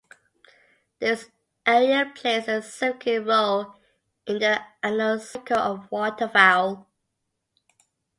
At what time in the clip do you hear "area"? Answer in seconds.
1.63-2.11